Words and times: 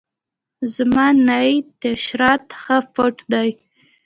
زما 0.75 1.05
نئی 1.27 1.51
تیشرت 1.81 2.45
ښه 2.61 2.77
فټ 2.93 3.15
ده. 3.31 3.41